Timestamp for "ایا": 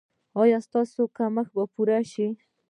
0.41-0.57